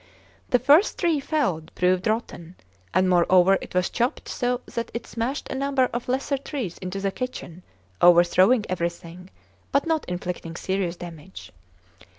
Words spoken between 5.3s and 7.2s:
a number of lesser trees into the